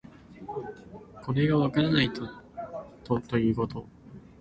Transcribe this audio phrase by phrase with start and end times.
[1.23, 2.27] これがわからないこ
[3.03, 3.85] とということ